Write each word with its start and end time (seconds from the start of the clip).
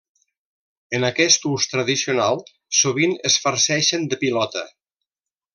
En 0.99 1.05
aquest 1.09 1.45
ús 1.49 1.67
tradicional, 1.75 2.43
sovint 2.81 3.15
es 3.33 3.39
farceixen 3.47 4.11
de 4.15 4.23
pilota. 4.25 4.69